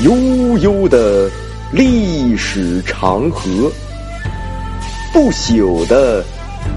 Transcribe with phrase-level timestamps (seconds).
[0.00, 1.28] 悠悠的
[1.72, 3.68] 历史长河，
[5.12, 6.24] 不朽的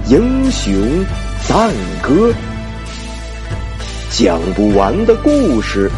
[0.08, 0.74] 英雄
[1.48, 1.70] 赞
[2.02, 2.34] 歌，
[4.10, 5.88] 讲不完的故事，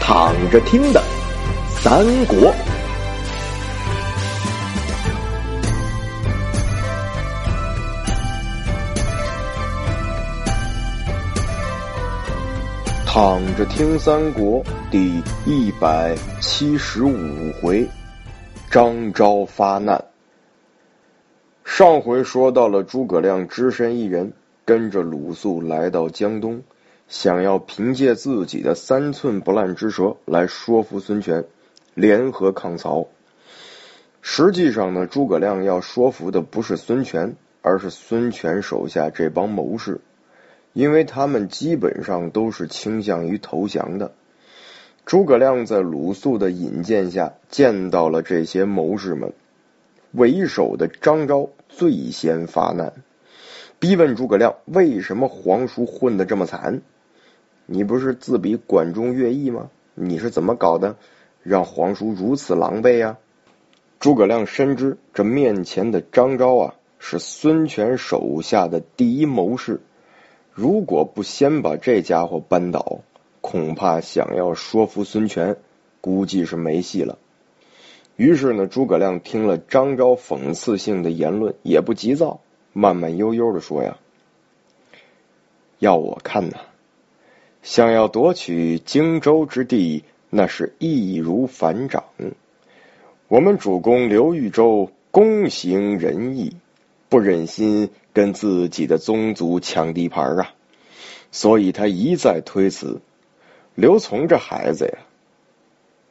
[0.00, 1.02] 躺着听的
[1.82, 2.54] 三国。
[13.18, 17.16] 躺着听三国第一百七十五
[17.60, 17.84] 回，
[18.70, 20.04] 张昭发难。
[21.64, 26.62] 上回说到了诸葛亮只身一人跟着鲁肃来到江东，
[27.08, 31.44] 想要凭借自己的三寸不烂之舌来说服孙权
[31.94, 33.08] 联合抗曹。
[34.22, 40.00] 实际上呢，诸葛亮要说服的不是孙权，而是孙权手下这帮谋士。
[40.72, 44.12] 因为他们基本上都是倾向于投降的。
[45.04, 49.32] 诸葛亮在鲁肃的引荐下见到了这些谋士们，
[50.12, 52.92] 为首的张昭最先发难，
[53.78, 56.82] 逼问诸葛亮为什么皇叔混得这么惨？
[57.64, 59.70] 你不是自比管仲、乐毅吗？
[59.94, 60.96] 你是怎么搞的，
[61.42, 63.16] 让皇叔如此狼狈呀？
[63.98, 69.80] 诸葛亮深知这面前的张昭啊，是孙权手下的第一谋士。
[70.60, 73.02] 如果不先把这家伙扳倒，
[73.40, 75.56] 恐怕想要说服孙权，
[76.00, 77.16] 估计是没戏了。
[78.16, 82.40] 于是呢，诸葛亮听了张昭讽刺性的言论，也不急躁，
[82.72, 83.98] 慢慢悠悠的说：“呀，
[85.78, 86.56] 要我看呢，
[87.62, 92.02] 想要夺取荆州之地，那是易如反掌。
[93.28, 96.56] 我们主公刘豫州公行仁义。”
[97.08, 100.54] 不忍心跟自己的宗族抢地盘啊，
[101.32, 103.00] 所以他一再推辞。
[103.74, 104.98] 刘琮这孩子呀，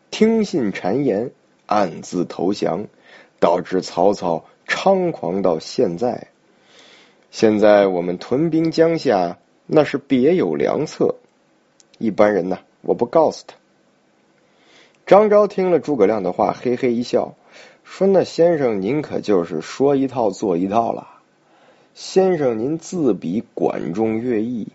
[0.09, 1.31] 听信谗言，
[1.65, 2.87] 暗自投降，
[3.39, 6.27] 导致曹操猖狂到现在。
[7.29, 11.15] 现在我们屯兵江夏，那是别有良策。
[11.99, 13.55] 一般人呢，我不告诉他。
[15.05, 17.35] 张昭听了诸葛亮的话，嘿嘿一笑。
[17.89, 21.07] 说：“那先生，您可就是说一套做一套了。
[21.95, 24.67] 先生，您自比管仲、乐毅，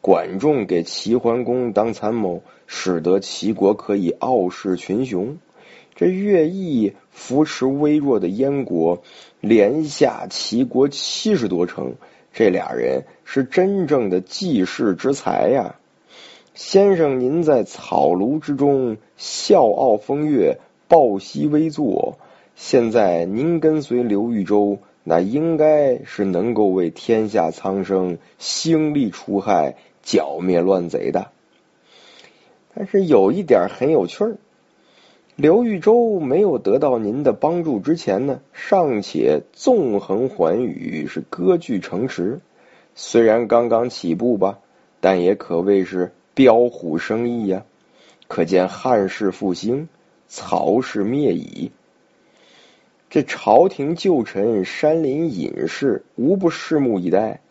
[0.00, 5.36] 管仲给齐桓公当参谋，使得齐国可以傲视群雄；
[5.94, 9.02] 这乐毅扶持微弱的燕国，
[9.40, 11.94] 连下齐国七十多城。
[12.32, 15.76] 这俩人是真正的济世之才呀。
[16.54, 20.58] 先生，您在草庐之中笑傲风月，
[20.88, 22.18] 抱膝微坐。”
[22.56, 31.30] 现在您跟随刘豫州，那应该是能够为天下苍生兴利除害、剿灭乱贼的。
[32.74, 34.36] 但是有一点很有趣儿，
[35.36, 42.40] 刘豫州没有得到您的帮助之前呢，尚且纵横寰宇，是割据城池。
[42.94, 44.60] 虽然刚刚起步吧，
[45.00, 47.64] 但也可谓是彪虎生意呀。
[48.28, 49.88] 可见汉室复兴，
[50.28, 51.72] 曹氏灭矣。
[53.14, 57.42] 这朝廷旧臣、山林隐士无不拭目以待，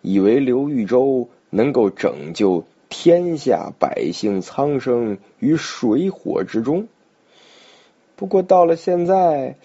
[0.00, 6.86] 以为刘豫州能够拯救天下百姓苍生于水火之中。
[8.14, 9.56] 不过到了现在，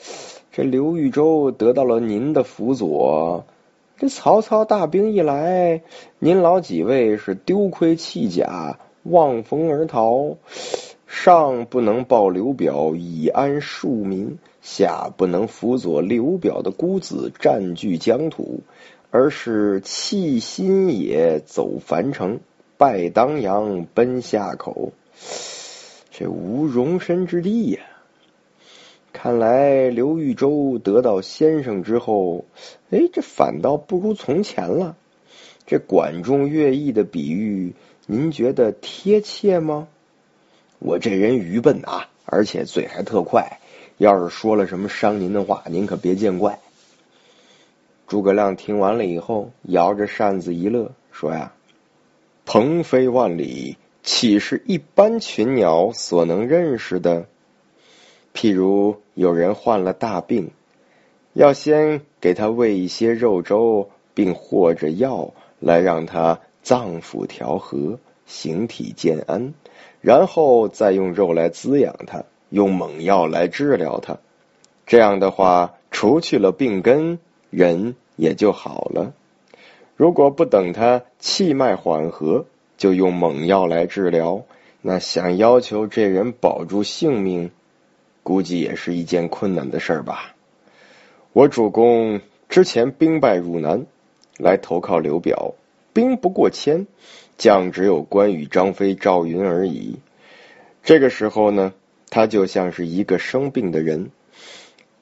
[0.52, 3.46] 这刘豫州得到了您的辅佐，
[3.98, 5.84] 这曹操大兵一来，
[6.18, 10.36] 您老几位是丢盔弃甲，望风而逃。
[11.24, 18.60] 上不能报刘表以安庶民，下不能辅佐刘表的孤子占据疆土，
[19.10, 22.42] 而是弃新野走樊城，
[22.78, 24.92] 拜当阳奔夏口，
[26.12, 27.80] 这无容身之地呀！
[29.14, 32.44] 看来刘豫州得到先生之后，
[32.92, 34.98] 哎，这反倒不如从前了。
[35.66, 37.76] 这管仲、乐毅的比喻，
[38.08, 39.88] 您觉得贴切吗？
[40.86, 43.62] 我这人愚笨啊，而且嘴还特快，
[43.98, 46.60] 要是说了什么伤您的话，您可别见怪。
[48.06, 51.54] 诸葛亮听完了以后，摇着扇子一乐，说呀
[52.44, 57.28] ：“鹏飞万里，岂是一般群鸟所能认识的？
[58.36, 60.52] 譬如有人患了大病，
[61.32, 69.54] 要先给他喂一些肉粥，并或者药，来让他脏腑调和，形体健安。”
[70.02, 74.18] 然后再用肉来滋养它，用猛药来治疗它。
[74.86, 79.14] 这样的话，除去了病根，人也就好了。
[79.96, 82.46] 如果不等他气脉缓和，
[82.78, 84.44] 就用猛药来治疗，
[84.82, 87.52] 那想要求这人保住性命，
[88.24, 90.36] 估计也是一件困难的事儿吧。
[91.32, 93.86] 我主公之前兵败汝南，
[94.38, 95.54] 来投靠刘表，
[95.94, 96.88] 兵不过千，
[97.38, 100.00] 将只有关羽、张飞、赵云而已。
[100.84, 101.74] 这个时候呢，
[102.10, 104.12] 他就像是一个生病的人，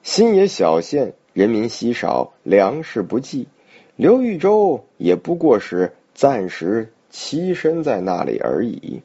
[0.02, 3.48] 新野小县人民稀少，粮食不济，
[3.96, 9.02] 刘豫州也不过是暂时栖身在那里而已，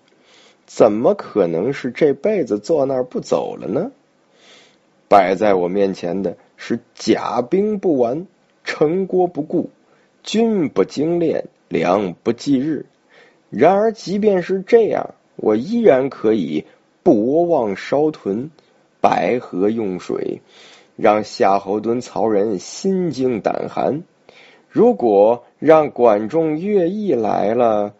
[0.65, 3.91] 怎么可能是这辈子坐那儿不走了呢？
[5.07, 6.37] 摆在我面前的。
[6.59, 8.25] 是甲兵不完，
[8.63, 9.69] 城国不顾，
[10.23, 12.87] 军不精练，粮不济日。
[13.49, 16.65] 然而，即便是这样，我依然可以
[17.03, 18.51] 博望烧屯，
[18.99, 20.41] 白河用水，
[20.95, 24.03] 让夏侯惇、曹仁心惊胆寒。
[24.69, 27.93] 如果让管仲、乐毅来了，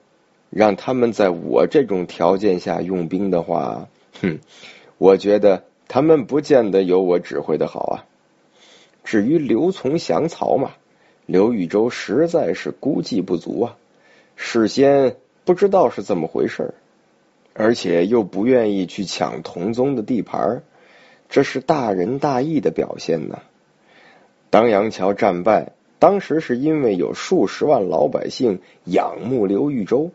[0.50, 3.88] 让他们在我这种条件下用兵的话，
[4.22, 4.40] 哼，
[4.98, 8.06] 我觉得他们不见得有我指挥的好啊。
[9.04, 10.74] 至于刘琮降曹嘛，
[11.26, 13.78] 刘豫州实在是估计不足啊，
[14.36, 15.16] 事先
[15.48, 16.74] 不知道是怎么回事
[17.54, 20.62] 而且又不愿意去抢同宗的地盘
[21.30, 23.40] 这是大仁大义的表现呢。
[24.50, 30.12] 当阳桥战败，当时是因为有数十万老百姓仰慕刘豫州，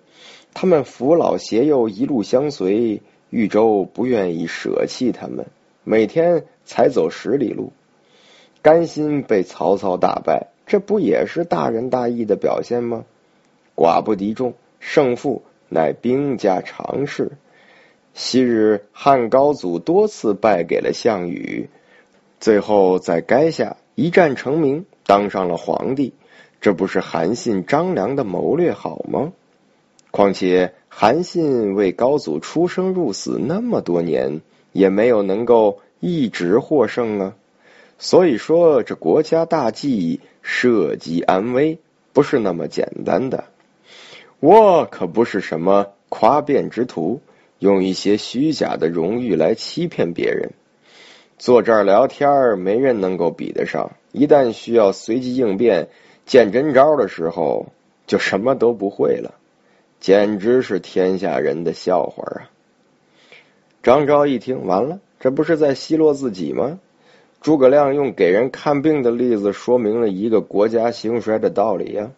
[0.52, 3.00] 他们扶老携幼一路相随，
[3.30, 5.46] 豫州不愿意舍弃他们，
[5.82, 7.72] 每天才走十里路。
[8.60, 13.06] 甘心被曹操打败，这不也是大仁大义的表现吗？
[13.74, 14.52] 寡不敌众，
[14.84, 17.30] 胜负乃兵家常事。
[18.14, 21.70] 昔日汉高祖多次败给了项羽，
[22.40, 26.12] 最后在垓下一战成名，当上了皇帝。
[26.60, 29.32] 这不是韩信、张良的谋略好吗？
[30.10, 34.42] 况且韩信为高祖出生入死那么多年，
[34.72, 37.34] 也没有能够一直获胜啊。
[37.98, 41.78] 所以说，这国家大计社稷安危
[42.12, 43.44] 不是那么简单的。
[44.42, 47.20] 我可不是什么夸辩之徒，
[47.60, 50.50] 用一些虚假的荣誉来欺骗别人。
[51.38, 53.92] 坐这儿聊天没人能够比得上。
[54.10, 55.90] 一旦需要随机应变、
[56.26, 57.66] 见真招的时候，
[58.08, 59.34] 就什么都不会了，
[60.00, 62.50] 简直是天下人的笑话啊！
[63.80, 66.80] 张昭一听，完了，这不是在奚落自己吗？
[67.40, 72.10] 诸葛亮用给人看病的例子说明了一个国家兴衰的道理呀，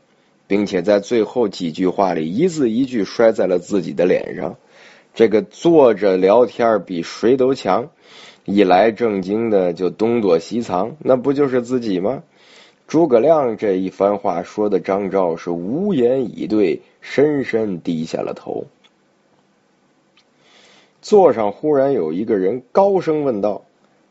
[0.46, 4.56] 并且在最后几句话里一字一句摔在了自己的脸上。
[5.14, 7.90] 这个坐着聊天比谁都强，
[8.44, 12.22] 一来正经的就东躲西藏，那不就是自己吗？
[12.86, 18.66] 诸葛亮这一番话说的张昭是无言以对，深深低下了头。
[21.00, 23.64] 座上忽然有一个人高声问道。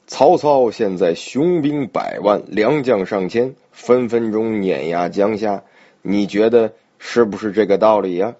[0.06, 5.64] 曹操现在雄兵百万，良将上千，分分钟碾压江夏。
[6.04, 8.36] 你觉得是不是这个道理呀？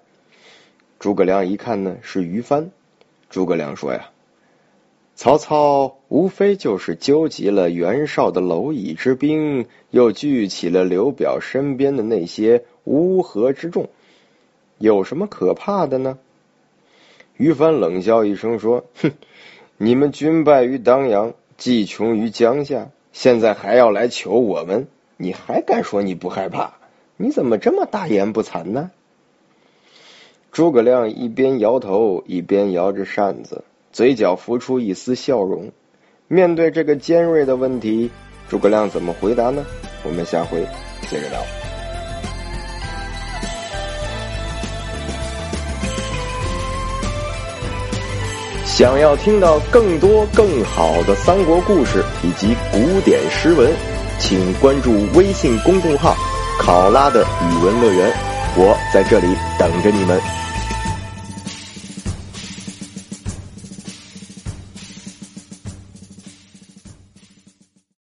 [1.00, 2.70] 诸葛亮一看呢，是于帆。
[3.30, 4.10] 诸葛亮说呀
[5.16, 13.88] ：“曹操无非就是纠集了袁绍的蝼蚁之兵，又聚起了刘表身边的那些乌合之众，
[14.78, 16.18] 有什么可怕的呢？”
[17.36, 19.10] 于帆冷笑一声说：“哼，
[19.76, 26.74] 你们军败于当阳。”计穷于江夏，现在还要来求我们，你还敢说你不害怕？
[27.24, 28.90] 你怎么这么大言不惭呢？
[30.52, 35.72] 诸葛亮一边摇头，一边摇着扇子，嘴角浮出一丝笑容。
[36.28, 38.10] 面对这个尖锐的问题，
[38.50, 39.64] 诸葛亮怎么回答呢？
[40.04, 40.66] 我们下回
[41.08, 41.40] 接着聊。
[48.66, 53.72] 想要听到更多更好的三国故事以及古典诗文，
[54.18, 56.14] 请关注微信公众号
[56.58, 58.12] “考拉的语文乐园”，
[58.56, 60.43] 我在这里等着你们。